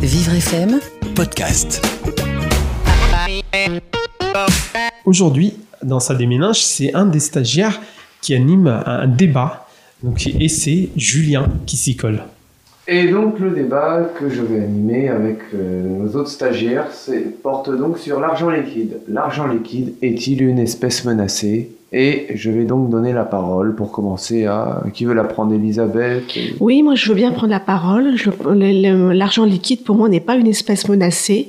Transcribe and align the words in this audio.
Vivre 0.00 0.34
FM, 0.34 0.80
podcast. 1.14 1.84
Aujourd'hui, 5.04 5.54
dans 5.82 6.00
sa 6.00 6.14
déménage, 6.14 6.64
c'est 6.64 6.94
un 6.94 7.06
des 7.06 7.20
stagiaires 7.20 7.80
qui 8.20 8.34
anime 8.34 8.66
un 8.66 9.06
débat. 9.06 9.66
Donc, 10.02 10.26
et 10.26 10.48
c'est 10.48 10.90
Julien 10.96 11.48
qui 11.66 11.76
s'y 11.76 11.96
colle. 11.96 12.22
Et 12.86 13.08
donc 13.08 13.38
le 13.38 13.50
débat 13.50 14.08
que 14.18 14.30
je 14.30 14.40
vais 14.40 14.60
animer 14.60 15.08
avec 15.10 15.38
euh, 15.54 15.82
nos 15.82 16.16
autres 16.16 16.30
stagiaires 16.30 16.86
c'est- 16.90 17.42
porte 17.42 17.68
donc 17.76 17.98
sur 17.98 18.18
l'argent 18.18 18.48
liquide. 18.48 19.00
L'argent 19.08 19.46
liquide 19.46 19.92
est-il 20.00 20.40
une 20.42 20.58
espèce 20.58 21.04
menacée? 21.04 21.70
Et 21.90 22.26
je 22.34 22.50
vais 22.50 22.64
donc 22.64 22.90
donner 22.90 23.14
la 23.14 23.24
parole 23.24 23.74
pour 23.74 23.90
commencer 23.92 24.44
à... 24.44 24.82
Qui 24.92 25.06
veut 25.06 25.14
la 25.14 25.24
prendre 25.24 25.54
Elisabeth? 25.54 26.22
Oui, 26.60 26.82
moi 26.82 26.94
je 26.94 27.08
veux 27.08 27.14
bien 27.14 27.32
prendre 27.32 27.50
la 27.50 27.60
parole. 27.60 28.14
Je- 28.14 28.28
L'argent 29.14 29.46
liquide 29.46 29.84
pour 29.84 29.96
moi 29.96 30.10
n'est 30.10 30.20
pas 30.20 30.34
une 30.34 30.46
espèce 30.46 30.86
menacée 30.86 31.48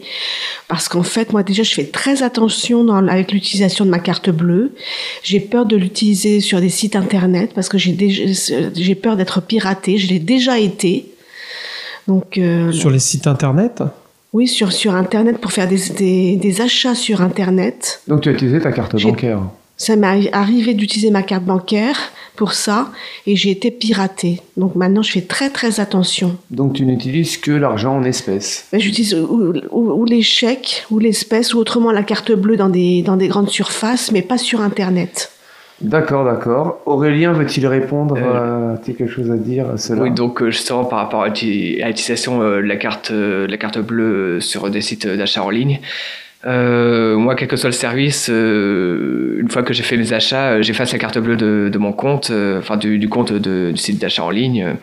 parce 0.70 0.88
qu'en 0.88 1.04
fait 1.04 1.34
moi 1.34 1.44
déjà 1.44 1.64
je 1.64 1.74
fais 1.74 1.84
très 1.84 2.24
attention 2.24 2.86
dans- 2.86 3.06
avec 3.06 3.34
l'utilisation 3.34 3.84
de 3.84 3.90
ma 3.90 4.00
carte 4.00 4.30
bleue. 4.30 4.72
J'ai 5.24 5.42
peur 5.42 5.66
de 5.66 5.76
l'utiliser 5.76 6.40
sur 6.40 6.62
des 6.62 6.70
sites 6.70 6.96
internet 6.96 7.52
parce 7.54 7.68
que 7.68 7.78
j'ai 7.78 7.92
déjà- 7.92 8.96
peur 8.96 9.18
d'être 9.18 9.42
piratée. 9.42 9.98
Je 9.98 10.08
l'ai 10.08 10.20
déjà 10.20 10.58
été. 10.58 11.06
Donc 12.08 12.38
euh, 12.38 12.72
Sur 12.72 12.90
les 12.92 13.00
sites 13.00 13.28
internet? 13.28 13.84
Oui 14.32 14.48
sur 14.48 14.72
sur 14.72 14.96
internet 14.96 15.40
pour 15.40 15.52
faire 15.52 15.68
des, 15.68 15.80
des, 15.98 16.36
des 16.38 16.62
achats 16.62 16.96
sur 16.96 17.22
internet. 17.22 18.02
Donc 18.08 18.22
tu 18.22 18.30
as 18.30 18.32
utilisé 18.32 18.62
ta 18.62 18.72
carte 18.72 18.96
bancaire. 19.04 19.42
Ça 19.82 19.96
m'est 19.96 20.30
arrivé 20.34 20.74
d'utiliser 20.74 21.10
ma 21.10 21.24
carte 21.24 21.46
bancaire 21.46 21.98
pour 22.36 22.52
ça 22.54 22.90
et 23.26 23.38
j'ai 23.38 23.50
été 23.52 23.72
piratée. 23.72 24.42
Donc 24.58 24.76
maintenant 24.76 25.02
je 25.02 25.12
fais 25.12 25.22
très 25.22 25.50
très 25.50 25.80
attention. 25.80 26.36
Donc 26.52 26.74
tu 26.74 26.86
n'utilises 26.86 27.38
que 27.38 27.52
l'argent 27.52 27.96
en 27.96 28.04
espèces. 28.04 28.68
Ben, 28.74 28.82
J'utilise 28.82 29.14
ou, 29.16 29.54
ou- 29.72 29.92
ou 29.94 30.04
les 30.06 30.22
chèques, 30.22 30.84
ou 30.92 31.00
l'espèce, 31.00 31.54
ou 31.54 31.60
autrement 31.60 31.94
la 31.94 32.04
carte 32.04 32.34
bleue 32.34 32.58
dans 32.58 32.68
des, 32.68 33.02
dans 33.04 33.16
des 33.16 33.30
grandes 33.30 33.50
surfaces, 33.50 34.12
mais 34.12 34.22
pas 34.22 34.38
sur 34.38 34.60
Internet. 34.60 35.32
D'accord, 35.80 36.26
d'accord. 36.26 36.82
Aurélien 36.86 37.32
veut-il 37.32 37.66
répondre 37.66 38.16
Euh, 38.18 38.22
euh, 38.22 38.74
As-tu 38.74 38.96
quelque 38.96 39.10
chose 39.14 39.32
à 39.32 39.38
dire 39.38 39.70
à 39.70 39.78
cela? 39.78 40.02
Oui, 40.02 40.12
donc 40.12 40.42
euh, 40.42 40.52
justement 40.52 40.84
par 40.84 41.00
rapport 41.00 41.22
à 41.24 41.28
l'uti- 41.30 41.82
à 41.82 41.88
l'utilisation 41.88 42.42
euh, 42.42 42.58
de 42.58 42.68
la 42.68 42.76
carte, 42.76 43.14
de 43.14 43.48
la 43.50 43.56
carte 43.58 43.80
bleue 43.80 44.42
sur 44.42 44.70
des 44.70 44.82
sites 44.82 45.08
d'achat 45.08 45.42
en 45.42 45.50
ligne, 45.50 45.80
euh, 46.46 47.18
moi, 47.18 47.36
quel 47.36 47.48
que 47.50 47.58
soit 47.58 47.70
le 47.70 47.74
service, 47.74 48.30
euh, 48.32 49.38
une 49.42 49.50
fois 49.50 49.62
que 49.64 49.74
j'ai 49.74 49.84
fait 49.84 49.98
mes 49.98 50.14
achats, 50.14 50.52
euh, 50.54 50.62
j'efface 50.62 50.94
la 50.94 51.00
carte 51.00 51.18
bleue 51.20 51.36
de, 51.36 51.70
de 51.72 51.78
mon 51.78 51.92
compte, 51.92 52.30
euh, 52.32 52.60
enfin 52.60 52.78
du, 52.78 52.98
du 52.98 53.10
compte 53.10 53.34
de- 53.34 53.72
du 53.72 53.78
site 53.78 54.00
d'achat 54.00 54.24
en 54.24 54.30
ligne, 54.30 54.64
euh, 54.64 54.74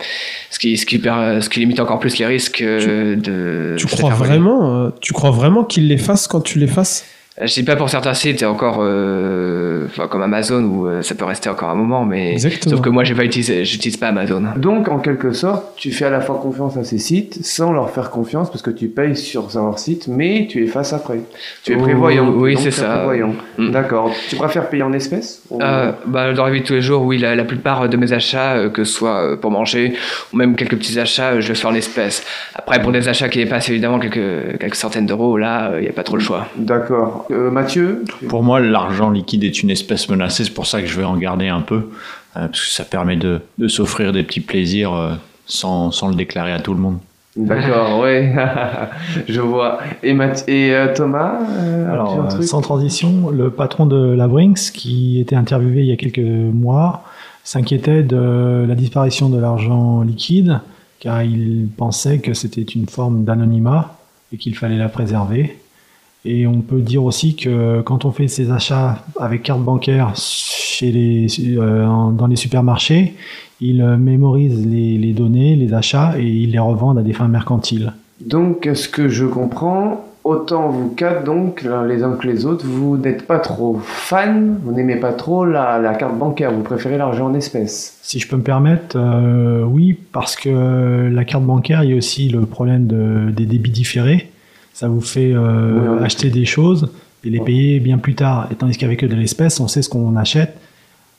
ce 0.50 0.58
qui, 0.58 0.76
ce, 0.76 0.84
qui, 0.84 1.00
ce 1.00 1.48
qui 1.48 1.60
limite 1.60 1.80
encore 1.80 1.98
plus 1.98 2.18
les 2.18 2.26
risques 2.26 2.60
euh, 2.60 3.16
de. 3.16 3.74
Tu 3.78 3.86
crois 3.86 4.10
vraiment, 4.14 4.90
tu 5.00 5.12
crois 5.14 5.30
vraiment 5.30 5.64
qu'il 5.64 5.88
l'efface 5.88 6.28
quand 6.28 6.40
tu 6.42 6.58
l'effaces 6.58 7.06
Je 7.38 7.52
dis 7.52 7.62
pas 7.64 7.76
pour 7.76 7.90
certains 7.90 8.14
sites, 8.14 8.42
encore 8.44 8.78
euh, 8.80 9.84
enfin, 9.86 10.08
comme 10.08 10.22
Amazon 10.22 10.62
où 10.64 10.86
euh, 10.86 11.02
ça 11.02 11.14
peut 11.14 11.26
rester 11.26 11.50
encore 11.50 11.68
un 11.68 11.74
moment, 11.74 12.04
mais 12.06 12.32
Exactement. 12.32 12.76
sauf 12.76 12.84
que 12.84 12.88
moi 12.88 13.04
j'ai 13.04 13.14
pas 13.14 13.24
utilisé, 13.24 13.62
j'utilise 13.66 13.98
pas 13.98 14.08
Amazon. 14.08 14.42
Donc, 14.56 14.88
en 14.88 14.98
quelque 15.00 15.32
sorte, 15.32 15.76
tu 15.76 15.92
fais 15.92 16.06
à 16.06 16.10
la 16.10 16.22
fois 16.22 16.38
confiance 16.42 16.78
à 16.78 16.84
ces 16.84 16.96
sites 16.98 17.44
sans 17.44 17.72
leur 17.74 17.90
faire 17.90 18.10
confiance 18.10 18.48
parce 18.48 18.62
que 18.62 18.70
tu 18.70 18.88
payes 18.88 19.16
sur 19.16 19.48
leur 19.54 19.78
site, 19.78 20.08
mais 20.08 20.46
tu 20.48 20.64
effaces 20.64 20.94
après. 20.94 21.20
Tu 21.62 21.72
es 21.72 21.76
Oh, 21.78 21.82
prévoyant. 21.82 22.30
oui, 22.30 22.54
c'est 22.56 22.62
tu 22.62 22.68
es 22.68 22.70
ça. 22.70 22.96
prévoyant. 22.96 23.34
Mm. 23.58 23.70
D'accord. 23.70 24.10
Tu 24.30 24.36
préfères 24.36 24.70
payer 24.70 24.82
en 24.82 24.94
espèces 24.94 25.42
ou- 25.50 25.60
Euh, 25.60 25.92
bah, 26.06 26.32
dans 26.32 26.46
la 26.46 26.50
vie 26.52 26.62
de 26.62 26.66
tous 26.66 26.72
les 26.72 26.80
jours, 26.80 27.02
oui, 27.02 27.18
la, 27.18 27.34
la 27.36 27.44
plupart 27.44 27.86
de 27.88 27.96
mes 27.98 28.14
achats, 28.14 28.54
euh, 28.54 28.70
que 28.70 28.84
ce 28.84 28.92
soit 28.94 29.16
euh, 29.22 29.36
pour 29.36 29.50
manger 29.50 29.92
ou 30.32 30.38
même 30.38 30.56
quelques 30.56 30.76
petits 30.78 30.98
achats, 30.98 31.32
euh, 31.32 31.40
je 31.42 31.48
le 31.50 31.54
fais 31.54 31.66
en 31.66 31.74
espèces. 31.74 32.24
Après, 32.54 32.80
pour 32.80 32.92
des 32.92 33.08
achats 33.08 33.28
qui 33.28 33.40
dépassent 33.40 33.68
évidemment 33.68 33.98
quelques, 33.98 34.58
quelques 34.58 34.74
centaines 34.74 35.04
d'euros, 35.06 35.36
là, 35.36 35.72
il 35.76 35.82
n'y 35.82 35.88
a 35.88 35.92
pas 35.92 36.02
trop 36.02 36.16
le 36.16 36.22
choix. 36.22 36.46
D'accord. 36.56 37.25
Euh, 37.30 37.50
Mathieu 37.50 38.04
Pour 38.28 38.42
moi, 38.42 38.60
l'argent 38.60 39.10
liquide 39.10 39.44
est 39.44 39.62
une 39.62 39.70
espèce 39.70 40.08
menacée, 40.08 40.44
c'est 40.44 40.54
pour 40.54 40.66
ça 40.66 40.80
que 40.80 40.86
je 40.86 40.96
vais 40.96 41.04
en 41.04 41.16
garder 41.16 41.48
un 41.48 41.60
peu, 41.60 41.76
euh, 42.36 42.46
parce 42.48 42.64
que 42.64 42.70
ça 42.70 42.84
permet 42.84 43.16
de, 43.16 43.40
de 43.58 43.68
s'offrir 43.68 44.12
des 44.12 44.22
petits 44.22 44.40
plaisirs 44.40 44.92
euh, 44.94 45.12
sans, 45.46 45.90
sans 45.90 46.08
le 46.08 46.14
déclarer 46.14 46.52
à 46.52 46.60
tout 46.60 46.74
le 46.74 46.80
monde. 46.80 46.98
D'accord, 47.36 48.00
ouais. 48.00 48.34
Je 49.28 49.40
vois. 49.42 49.78
Et, 50.02 50.14
Math- 50.14 50.48
et 50.48 50.72
euh, 50.74 50.94
Thomas 50.94 51.38
euh, 51.50 51.92
Alors, 51.92 52.18
un 52.20 52.28
truc 52.28 52.44
sans 52.44 52.62
transition, 52.62 53.28
le 53.30 53.50
patron 53.50 53.84
de 53.84 54.14
la 54.14 54.26
Brinks, 54.26 54.72
qui 54.72 55.20
était 55.20 55.36
interviewé 55.36 55.80
il 55.80 55.86
y 55.86 55.92
a 55.92 55.96
quelques 55.96 56.18
mois, 56.18 57.04
s'inquiétait 57.44 58.02
de 58.02 58.64
la 58.66 58.74
disparition 58.74 59.28
de 59.28 59.38
l'argent 59.38 60.00
liquide, 60.00 60.60
car 60.98 61.22
il 61.22 61.68
pensait 61.76 62.20
que 62.20 62.32
c'était 62.32 62.62
une 62.62 62.88
forme 62.88 63.24
d'anonymat 63.24 63.98
et 64.32 64.38
qu'il 64.38 64.56
fallait 64.56 64.78
la 64.78 64.88
préserver. 64.88 65.58
Et 66.26 66.46
on 66.46 66.60
peut 66.60 66.80
dire 66.80 67.04
aussi 67.04 67.36
que 67.36 67.80
quand 67.82 68.04
on 68.04 68.10
fait 68.10 68.26
ses 68.26 68.50
achats 68.50 69.04
avec 69.20 69.44
carte 69.44 69.60
bancaire 69.62 70.12
chez 70.16 70.90
les, 70.90 71.26
euh, 71.56 72.10
dans 72.10 72.26
les 72.26 72.36
supermarchés, 72.36 73.14
ils 73.60 73.80
euh, 73.80 73.96
mémorisent 73.96 74.66
les, 74.66 74.98
les 74.98 75.12
données, 75.12 75.54
les 75.54 75.72
achats, 75.72 76.14
et 76.18 76.26
ils 76.26 76.50
les 76.50 76.58
revendent 76.58 76.98
à 76.98 77.02
des 77.02 77.12
fins 77.12 77.28
mercantiles. 77.28 77.92
Donc, 78.20 78.68
ce 78.74 78.88
que 78.88 79.08
je 79.08 79.24
comprends, 79.24 80.04
autant 80.24 80.68
vous 80.68 80.88
quatre, 80.88 81.22
donc, 81.22 81.62
les 81.62 82.02
uns 82.02 82.16
que 82.16 82.26
les 82.26 82.44
autres, 82.44 82.66
vous 82.66 82.96
n'êtes 82.96 83.26
pas 83.26 83.38
trop 83.38 83.78
fan, 83.82 84.58
vous 84.64 84.72
n'aimez 84.72 84.96
pas 84.96 85.12
trop 85.12 85.44
la, 85.44 85.78
la 85.78 85.94
carte 85.94 86.18
bancaire, 86.18 86.52
vous 86.52 86.62
préférez 86.62 86.98
l'argent 86.98 87.26
en 87.26 87.34
espèces. 87.34 87.98
Si 88.02 88.18
je 88.18 88.26
peux 88.28 88.36
me 88.36 88.42
permettre, 88.42 88.96
euh, 88.98 89.62
oui, 89.64 89.96
parce 90.12 90.34
que 90.34 91.08
la 91.08 91.24
carte 91.24 91.44
bancaire, 91.44 91.84
il 91.84 91.90
y 91.90 91.92
a 91.94 91.96
aussi 91.96 92.28
le 92.28 92.40
problème 92.46 92.86
de, 92.86 93.30
des 93.30 93.46
débits 93.46 93.70
différés. 93.70 94.30
Ça 94.78 94.88
vous 94.88 95.00
fait 95.00 95.32
euh, 95.32 96.02
acheter 96.04 96.28
des 96.28 96.44
choses 96.44 96.90
et 97.24 97.30
les 97.30 97.40
payer 97.40 97.80
bien 97.80 97.96
plus 97.96 98.14
tard. 98.14 98.46
Et 98.50 98.56
tandis 98.56 98.76
qu'avec 98.76 99.02
de 99.02 99.14
l'espèce, 99.14 99.58
on 99.58 99.68
sait 99.68 99.80
ce 99.80 99.88
qu'on 99.88 100.14
achète. 100.16 100.54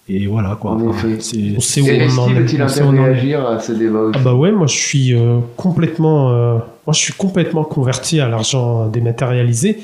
Et 0.07 0.27
voilà, 0.27 0.55
quoi. 0.61 0.73
En 0.73 0.87
Enfin, 0.89 1.07
effet. 1.09 1.19
c'est- 1.21 1.53
On 1.57 1.59
sait 1.59 1.81
où 1.81 1.85
on 1.85 2.17
en 2.19 2.29
est. 2.35 2.61
On 2.61 2.67
sait 2.67 2.83
où 2.83 2.85
on 2.85 2.91
réagir 3.03 3.47
à 3.47 3.59
ce 3.59 3.71
débat 3.71 3.99
aussi 4.01 4.19
Ah 4.19 4.23
bah 4.23 4.35
ouais, 4.35 4.51
moi 4.51 4.67
je 4.67 4.77
suis 4.77 5.15
euh, 5.15 5.39
complètement, 5.57 6.29
euh, 6.29 6.53
moi 6.85 6.93
je 6.93 6.99
suis 6.99 7.13
complètement 7.13 7.63
converti 7.63 8.19
à 8.19 8.29
l'argent 8.29 8.87
dématérialisé. 8.89 9.79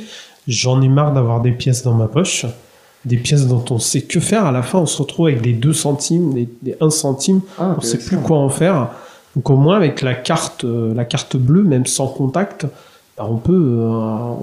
J'en 0.47 0.79
ai 0.83 0.87
marre 0.87 1.11
d'avoir 1.13 1.41
des 1.41 1.51
pièces 1.51 1.81
dans 1.83 1.95
ma 1.95 2.07
poche, 2.07 2.45
des 3.05 3.17
pièces 3.17 3.47
dont 3.47 3.65
on 3.71 3.79
sait 3.79 4.01
que 4.01 4.19
faire. 4.19 4.45
À 4.45 4.51
la 4.51 4.61
fin, 4.61 4.77
on 4.77 4.85
se 4.85 5.01
retrouve 5.01 5.27
avec 5.29 5.41
des 5.41 5.53
2 5.53 5.73
centimes, 5.73 6.31
des, 6.35 6.47
des 6.61 6.75
1 6.79 6.91
centime. 6.91 7.41
Ah, 7.57 7.73
On 7.77 7.81
sait 7.81 7.97
plus 7.97 8.17
quoi 8.17 8.37
en 8.37 8.49
faire. 8.49 8.89
Donc 9.35 9.49
au 9.49 9.57
moins 9.57 9.77
avec 9.77 10.03
la 10.03 10.13
carte, 10.13 10.63
euh, 10.63 10.93
la 10.93 11.05
carte 11.05 11.37
bleue, 11.37 11.63
même 11.63 11.87
sans 11.87 12.07
contact, 12.07 12.67
on 13.19 13.35
peut, 13.37 13.53
euh, 13.53 13.87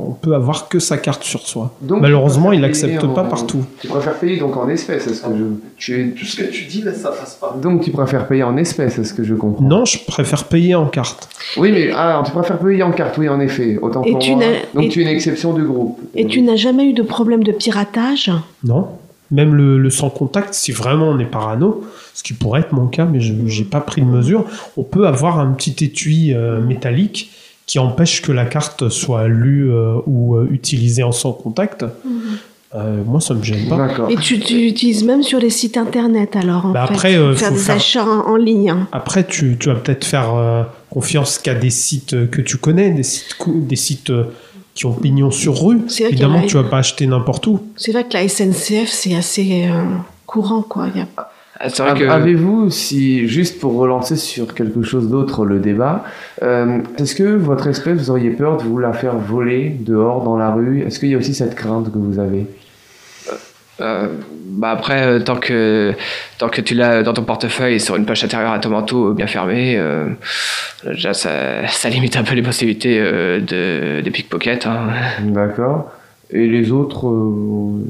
on 0.09 0.13
peut 0.13 0.35
avoir 0.35 0.69
que 0.69 0.79
sa 0.79 0.97
carte 0.97 1.25
sur 1.25 1.41
soi. 1.41 1.75
Donc, 1.83 2.03
Malheureusement, 2.03 2.53
il 2.53 2.61
payer 2.61 2.99
pas 3.15 3.23
en- 3.25 3.29
partout. 3.29 3.65
Tu 3.81 3.89
préfères 3.89 4.15
payer 4.19 4.39
donc 4.39 4.57
en 4.57 4.69
espèces, 4.69 5.07
est-ce 5.09 5.23
que 5.23 5.37
je... 5.37 5.45
Tu 5.77 6.01
es... 6.01 6.11
Tout 6.11 6.25
ce 6.25 6.37
que 6.37 6.51
tu 6.51 6.65
dis 6.67 6.83
là, 6.83 6.95
ça 6.95 7.11
passe 7.11 7.35
pas. 7.35 7.57
Donc 7.61 7.83
tu 7.83 7.91
préfères 7.91 8.29
payer 8.29 8.45
en 8.45 8.57
espèces, 8.57 8.99
est-ce 8.99 9.13
que 9.13 9.25
je 9.25 9.35
comprends? 9.35 9.65
Non, 9.65 9.85
je 9.85 9.99
préfère 10.07 10.45
payer 10.45 10.77
en 10.77 10.87
carte. 10.87 11.29
Oui, 11.57 11.73
mais 11.73 11.91
ah, 11.95 12.23
tu 12.25 12.31
préfères 12.31 12.59
payer 12.59 12.83
en 12.85 12.93
carte, 12.93 13.19
oui, 13.19 13.29
en 13.29 13.41
effet. 13.41 13.77
Autant 13.83 14.05
Et 14.05 14.13
pour 14.13 14.21
tu 14.21 14.37
moi. 14.37 14.45
n'as- 14.45 14.73
Donc 14.75 14.85
et- 14.85 14.89
tu 14.89 15.01
es 15.01 15.03
une 15.03 15.09
exception 15.09 15.53
du 15.53 15.65
groupe. 15.65 15.99
Et 16.15 16.27
tu 16.27 16.41
n'as 16.43 16.57
jamais 16.57 16.85
eu 16.87 16.93
de 16.93 17.03
problème 17.03 17.43
de 17.43 17.53
piratage? 17.53 18.31
Non. 18.63 18.87
Même 19.33 19.55
le, 19.55 19.79
le 19.79 19.91
sans 19.91 20.11
contact, 20.11 20.55
si 20.55 20.71
vraiment 20.73 21.09
on 21.09 21.19
est 21.19 21.25
parano, 21.25 21.85
ce 22.15 22.23
qui 22.23 22.33
pourrait 22.35 22.61
être 22.61 22.73
mon 22.73 22.87
cas, 22.87 23.05
mais 23.05 23.21
je 23.21 23.33
n'ai 23.33 23.65
pas 23.69 23.81
pris 23.81 24.01
de 24.01 24.07
mesure, 24.07 24.45
on 24.77 24.83
peut 24.83 25.07
avoir 25.07 25.39
un 25.41 25.53
petit 25.53 25.85
étui 25.85 26.35
euh, 26.35 26.61
métallique 26.61 27.31
qui 27.71 27.79
empêche 27.79 28.21
que 28.21 28.33
la 28.33 28.47
carte 28.47 28.89
soit 28.89 29.29
lue 29.29 29.73
euh, 29.73 29.95
ou 30.07 30.35
euh, 30.35 30.49
utilisée 30.51 31.05
en 31.05 31.13
sans 31.13 31.33
contact. 31.33 31.85
Euh, 32.75 33.03
moi, 33.07 33.21
ça 33.21 33.33
me 33.35 33.43
gêne 33.45 33.69
pas. 33.69 33.89
Et 34.09 34.17
tu, 34.17 34.41
tu 34.41 34.67
utilises 34.67 35.05
même 35.05 35.23
sur 35.23 35.39
les 35.39 35.51
sites 35.51 35.77
internet 35.77 36.35
alors 36.35 36.67
en 36.67 36.71
Bah 36.73 36.87
fait, 36.89 36.95
après, 36.95 37.15
euh, 37.17 37.35
faire 37.35 37.49
faut 37.51 37.55
des 37.55 37.61
faire- 37.61 37.77
achats 37.77 38.05
en, 38.05 38.33
en 38.33 38.37
ligne. 38.37 38.71
hein. 38.71 38.89
Après, 38.91 39.25
tu, 39.25 39.57
tu 39.59 39.69
vas 39.69 39.77
peut-être 39.77 40.05
faire 40.05 40.35
euh, 40.35 40.63
confiance 40.91 41.39
qu'à 41.39 41.55
des 41.55 41.71
sites 41.71 42.29
que 42.31 42.41
tu 42.41 42.57
connais, 42.57 42.91
des 42.91 43.05
sites, 43.05 43.35
cou- 43.39 43.61
des 43.65 43.77
sites 43.77 44.11
euh, 44.11 44.25
qui 44.75 44.87
ont 44.87 44.93
pignon 44.93 45.31
sur 45.31 45.65
rue. 45.65 45.81
Évidemment 46.01 46.37
en 46.37 46.39
a- 46.41 46.43
que 46.43 46.47
tu 46.49 46.57
vas 46.57 46.65
pas 46.65 46.79
acheter 46.79 47.07
n'importe 47.07 47.47
où. 47.47 47.61
C'est 47.77 47.93
vrai 47.93 48.03
que 48.05 48.15
la 48.15 48.27
SNCF 48.29 48.89
c'est 48.89 49.15
assez 49.15 49.69
euh, 49.71 49.85
courant 50.27 50.63
quoi. 50.63 50.87
Il 50.95 50.99
y 51.01 51.03
a- 51.03 51.30
Ah, 51.63 51.69
que. 51.69 52.09
Avez-vous, 52.09 52.71
si 52.71 53.29
juste 53.29 53.61
pour 53.61 53.77
relancer 53.77 54.17
sur 54.17 54.55
quelque 54.55 54.83
chose 54.83 55.11
d'autre 55.11 55.45
le 55.45 55.59
débat, 55.59 56.05
euh, 56.43 56.79
est-ce 56.99 57.15
que 57.15 57.37
votre 57.37 57.67
espèce, 57.67 57.99
vous 57.99 58.11
auriez 58.11 58.31
peur 58.31 58.57
de 58.57 58.63
vous 58.63 58.79
la 58.79 58.95
faire 58.95 59.19
voler 59.19 59.77
dehors 59.79 60.25
dans 60.25 60.39
la 60.39 60.51
rue? 60.51 60.81
Est-ce 60.81 60.99
qu'il 60.99 61.11
y 61.11 61.15
a 61.15 61.19
aussi 61.19 61.35
cette 61.35 61.55
crainte 61.55 61.93
que 61.93 61.99
vous 61.99 62.19
avez? 62.19 62.47
Euh, 63.81 64.09
bah 64.45 64.71
après, 64.71 65.07
euh, 65.07 65.21
tant 65.21 65.37
que 65.37 65.95
tant 66.39 66.49
que 66.49 66.61
tu 66.61 66.75
l'as 66.75 67.03
dans 67.03 67.13
ton 67.13 67.25
portefeuille 67.25 67.81
sur 67.81 67.97
une 67.97 68.05
poche 68.05 68.25
intérieure 68.25 68.53
à 68.53 68.59
ton 68.59 68.71
manteau 68.71 69.13
bien 69.13 69.27
fermée, 69.27 69.77
euh, 69.79 70.07
déjà 70.85 71.15
ça, 71.15 71.67
ça 71.69 71.89
limite 71.89 72.17
un 72.17 72.23
peu 72.23 72.35
les 72.35 72.43
possibilités 72.43 72.99
euh, 72.99 73.41
de 73.41 74.01
des 74.03 74.11
pickpockets. 74.11 74.67
Hein. 74.67 74.89
D'accord. 75.23 75.93
Et 76.31 76.47
les 76.47 76.73
autres, 76.73 77.09
euh, 77.09 77.85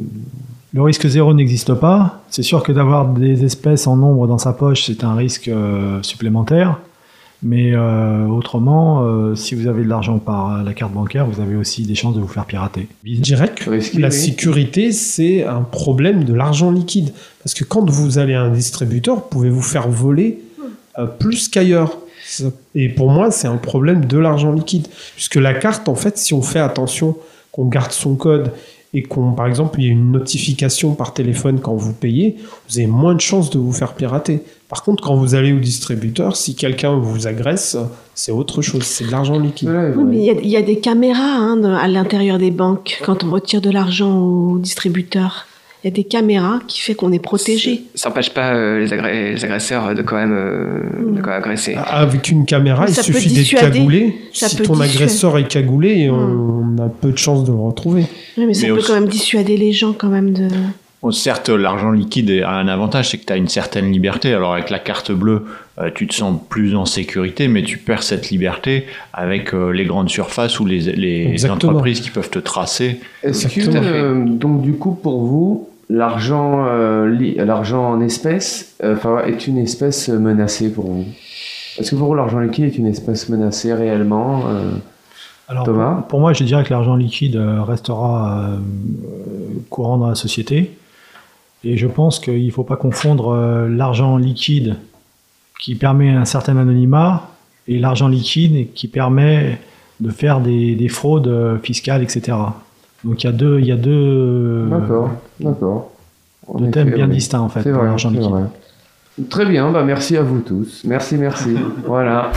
Le 0.73 0.83
risque 0.83 1.07
zéro 1.07 1.35
n'existe 1.35 1.75
pas. 1.75 2.23
C'est 2.31 2.43
sûr 2.43 2.63
que 2.63 2.71
d'avoir 2.73 3.09
des 3.09 3.45
espèces 3.45 3.87
en 3.87 3.97
nombre 3.97 4.27
dans 4.27 4.39
sa 4.39 4.53
poche, 4.53 4.85
c'est 4.87 5.03
un 5.03 5.15
risque 5.15 5.49
euh, 5.49 6.03
supplémentaire. 6.03 6.79
Mais 7.43 7.73
euh, 7.73 8.27
autrement, 8.27 9.03
euh, 9.03 9.35
si 9.35 9.55
vous 9.55 9.67
avez 9.67 9.83
de 9.83 9.89
l'argent 9.89 10.19
par 10.19 10.63
la 10.63 10.75
carte 10.75 10.93
bancaire, 10.93 11.27
vous 11.27 11.41
avez 11.41 11.57
aussi 11.57 11.85
des 11.85 11.95
chances 11.95 12.15
de 12.15 12.21
vous 12.21 12.29
faire 12.29 12.45
pirater. 12.45 12.87
Je 13.03 13.21
dirais 13.21 13.51
que 13.55 13.71
Risqué, 13.71 13.99
la 13.99 14.09
oui. 14.09 14.15
sécurité, 14.15 14.93
c'est 14.93 15.45
un 15.45 15.63
problème 15.63 16.25
de 16.25 16.35
l'argent 16.35 16.71
liquide. 16.71 17.13
Parce 17.43 17.55
que 17.55 17.65
quand 17.65 17.89
vous 17.89 18.19
allez 18.19 18.35
à 18.35 18.43
un 18.43 18.51
distributeur, 18.51 19.17
vous 19.17 19.29
pouvez 19.31 19.49
vous 19.49 19.63
faire 19.63 19.89
voler 19.89 20.41
euh, 20.99 21.07
plus 21.07 21.49
qu'ailleurs. 21.49 21.97
Et 22.75 22.91
pour 22.91 23.11
moi, 23.11 23.31
c'est 23.31 23.49
un 23.49 23.57
problème 23.57 24.05
de 24.05 24.19
l'argent 24.19 24.53
liquide. 24.53 24.87
Puisque 25.17 25.37
la 25.37 25.55
carte, 25.55 25.89
en 25.89 25.95
fait, 25.95 26.19
si 26.19 26.35
on 26.35 26.43
fait 26.43 26.61
attention, 26.61 27.17
qu'on 27.53 27.65
garde 27.65 27.91
son 27.93 28.17
code 28.17 28.53
et 28.93 29.03
qu'on, 29.03 29.33
par 29.33 29.47
exemple, 29.47 29.81
il 29.81 29.87
y 29.87 29.89
a 29.89 29.93
une 29.93 30.11
notification 30.11 30.95
par 30.95 31.15
téléphone 31.15 31.61
quand 31.61 31.75
vous 31.77 31.93
payez, 31.93 32.37
vous 32.69 32.79
avez 32.79 32.87
moins 32.89 33.15
de 33.15 33.21
chances 33.21 33.51
de 33.51 33.59
vous 33.59 33.73
faire 33.73 33.95
pirater. 33.95 34.43
Par 34.69 34.83
contre, 34.83 35.03
quand 35.03 35.15
vous 35.17 35.35
allez 35.35 35.53
au 35.53 35.59
distributeur, 35.59 36.37
si 36.37 36.55
quelqu'un 36.55 36.95
vous 36.97 37.27
agresse, 37.27 37.77
c'est 38.15 38.33
autre 38.33 38.63
chose. 38.63 38.83
C'est 38.83 39.05
de 39.07 39.11
l'argent 39.11 39.39
liquide. 39.39 39.69
Oui, 39.97 40.05
mais 40.05 40.17
il 40.19 40.25
y 40.25 40.31
a- 40.31 40.41
il 40.43 40.49
y, 40.49 40.57
a 40.57 40.63
des 40.63 40.79
caméras 40.79 41.23
hein, 41.39 41.63
à 41.65 41.87
l'intérieur 41.89 42.39
des 42.39 42.51
banques 42.51 43.01
quand 43.05 43.25
on 43.25 43.31
retire 43.31 43.61
de 43.61 43.71
l'argent 43.71 44.19
au 44.21 44.59
distributeur. 44.59 45.47
Il 45.83 45.87
y 45.87 45.89
a 45.89 45.95
des 45.95 46.05
caméras 46.05 46.61
qui 46.69 46.81
fait 46.81 46.95
qu'on 46.95 47.11
est 47.13 47.19
protégé. 47.19 47.85
Ça 47.95 48.09
n'empêche 48.11 48.31
pas 48.31 48.53
euh, 48.55 48.81
les, 48.81 48.91
agré- 48.93 49.33
les 49.33 49.45
agresseurs 49.45 49.95
de 49.95 50.03
quand 50.03 50.17
même, 50.17 50.33
euh, 50.35 50.81
Mm. 51.01 51.17
de 51.17 51.21
quand 51.23 51.31
même 51.31 51.39
agresser. 51.39 51.75
Avec 51.75 52.29
une 52.29 52.45
caméra, 52.45 52.85
il 52.87 52.95
suffit 52.95 53.33
d'être 53.33 53.51
cagoulé. 53.61 54.15
Ça 54.33 54.49
si 54.49 54.57
ton 54.57 54.75
dissuader. 54.75 54.91
agresseur 54.95 55.39
est 55.39 55.49
cagoulé, 55.49 56.11
Hmm. 56.11 56.77
on, 56.79 56.83
a 56.83 56.89
peu 56.89 57.13
de 57.13 57.19
chances 57.19 57.45
de 57.45 57.53
le 57.53 57.59
retrouver. 57.59 58.05
Oui, 58.37 58.47
mais 58.47 58.55
ça 58.55 58.63
Mais 58.67 58.73
peut 58.73 58.79
aussi- 58.79 58.87
quand 58.89 58.95
même 58.95 59.09
dissuader 59.09 59.57
les 59.57 59.73
gens 59.73 59.93
quand 59.93 60.09
même 60.09 60.33
de. 60.33 60.49
Bon, 61.03 61.11
certes, 61.13 61.49
l'argent 61.49 61.93
liquide 61.93 62.43
a 62.45 62.51
un 62.59 62.69
avantage, 62.69 63.09
c'est 63.09 63.17
que 63.17 63.25
tu 63.25 63.33
as 63.33 63.37
une 63.37 63.49
certaine 63.49 63.91
liberté. 63.91 64.35
Alors 64.35 64.53
avec 64.53 64.69
la 64.69 64.79
carte 64.79 65.11
bleue, 65.13 65.47
euh, 65.81 65.89
tu 65.95 66.07
te 66.07 66.13
sens 66.15 66.39
plus 66.51 66.77
en 66.77 66.85
sécurité, 66.85 67.49
mais 67.49 67.63
tu 67.63 67.79
perds 67.79 68.03
cette 68.03 68.29
liberté 68.29 68.85
avec 69.15 69.55
euh, 69.55 69.71
les 69.71 69.87
grandes 69.87 70.11
surfaces 70.11 70.61
ou 70.61 70.67
les, 70.67 71.47
entreprises 71.51 72.03
qui 72.03 72.11
peuvent 72.11 72.29
te 72.29 72.39
tracer. 72.39 73.01
Est-ce 73.23 73.47
que, 73.49 73.61
euh, 73.75 74.25
donc 74.27 74.61
du 74.61 74.73
coup, 74.75 74.93
pour 74.93 75.25
vous, 75.25 75.70
l'argent 75.91 76.67
euh, 76.67 77.35
l'argent 77.45 77.91
en 77.91 78.01
espèces 78.01 78.77
euh, 78.83 79.25
est 79.25 79.47
une 79.47 79.59
espèce 79.59 80.09
menacée 80.09 80.73
pour 80.73 80.87
vous? 80.87 81.05
Est-ce 81.79 81.91
que 81.91 81.97
pour 81.97 82.09
vous, 82.09 82.15
l'argent 82.15 82.39
liquide 82.39 82.65
est 82.65 82.79
une 82.79 82.87
espèce 82.87 83.29
menacée 83.29 83.75
réellement 83.75 84.45
euh, 84.47 84.71
Alors, 85.49 85.65
Thomas? 85.65 85.95
pour, 85.97 86.07
pour 86.07 86.21
moi, 86.21 86.33
je 86.33 86.45
dirais 86.45 86.65
que 86.65 86.71
l'argent 86.71 86.97
liquide 86.97 87.37
restera 87.37 88.51
courant 89.69 89.99
dans 89.99 90.09
la 90.09 90.15
société. 90.15 90.77
Et 91.63 91.77
je 91.77 91.87
pense 91.87 92.21
qu'il 92.21 92.47
ne 92.47 92.51
faut 92.51 92.65
pas 92.65 92.77
confondre 92.77 93.37
l'argent 93.69 94.17
liquide 94.17 94.77
qui 95.59 95.75
permet 95.75 96.11
un 96.11 96.25
certain 96.25 96.57
anonymat 96.57 97.31
et 97.69 97.79
l'argent 97.79 98.09
liquide 98.09 98.73
qui 98.73 98.89
permet 98.89 99.61
de 100.01 100.11
faire 100.11 100.41
des, 100.41 100.75
des 100.75 100.89
fraudes 100.89 101.61
fiscales, 101.63 102.03
etc. 102.03 102.37
Donc 103.05 103.23
il 103.23 103.27
y 103.27 103.31
a 103.31 103.33
deux, 103.33 103.59
il 103.61 103.67
y 103.67 103.73
a 103.73 103.77
deux, 103.77 104.67
D'accord, 104.71 105.11
d'accord. 105.41 105.91
Deux 106.55 106.65
effet, 106.65 106.73
thèmes 106.73 106.91
bien 106.91 107.07
oui. 107.07 107.15
distincts 107.15 107.41
en 107.41 107.49
fait 107.49 107.63
C'est 107.63 107.71
pour 107.71 107.79
vrai, 107.81 107.89
l'argent 107.89 108.11
liquide. 108.11 108.31
vrai. 108.31 108.43
Très 109.29 109.47
bien, 109.47 109.71
bah 109.71 109.83
merci 109.85 110.17
à 110.17 110.23
vous 110.23 110.41
tous. 110.41 110.83
Merci, 110.85 111.17
merci. 111.17 111.55
voilà. 111.87 112.31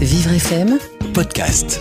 Vivre 0.00 0.32
FM 0.32 0.78
podcast. 1.14 1.80